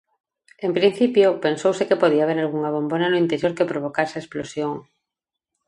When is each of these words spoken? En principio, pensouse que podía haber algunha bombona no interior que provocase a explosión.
En 0.65 0.71
principio, 0.77 1.27
pensouse 1.45 1.87
que 1.89 2.01
podía 2.01 2.23
haber 2.23 2.39
algunha 2.39 2.73
bombona 2.77 3.07
no 3.09 3.21
interior 3.23 3.51
que 3.57 3.69
provocase 3.71 4.15
a 4.15 4.23
explosión. 4.23 4.71